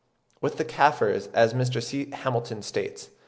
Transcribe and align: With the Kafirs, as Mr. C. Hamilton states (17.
With 0.41 0.57
the 0.57 0.65
Kafirs, 0.65 1.29
as 1.31 1.53
Mr. 1.53 1.79
C. 1.79 2.09
Hamilton 2.09 2.63
states 2.63 3.01
(17. 3.03 3.17